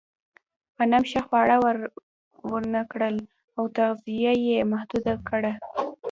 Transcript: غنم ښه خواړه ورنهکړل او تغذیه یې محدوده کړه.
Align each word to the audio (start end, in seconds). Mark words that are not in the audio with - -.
غنم 0.77 1.03
ښه 1.11 1.21
خواړه 1.27 1.55
ورنهکړل 2.51 3.15
او 3.57 3.63
تغذیه 3.77 4.33
یې 4.47 4.69
محدوده 4.71 5.13
کړه. 5.29 5.53